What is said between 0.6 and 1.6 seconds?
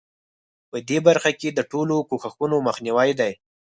په دې برخه کې د